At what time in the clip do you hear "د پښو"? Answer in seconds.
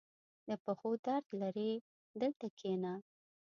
0.47-0.91